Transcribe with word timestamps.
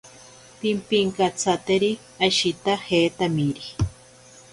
Pimpinkatsateri 0.59 1.91
ashitajetamiri. 2.27 3.63